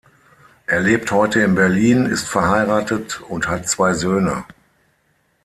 [0.65, 4.45] Er lebt heute in Berlin, ist verheiratet und hat zwei Söhne.